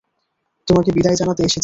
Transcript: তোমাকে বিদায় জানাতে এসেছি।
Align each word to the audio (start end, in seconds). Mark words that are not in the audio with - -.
তোমাকে 0.67 0.89
বিদায় 0.91 1.15
জানাতে 1.15 1.41
এসেছি। 1.41 1.59